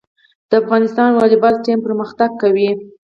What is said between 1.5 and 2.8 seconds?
ټیم پرمختګ کوي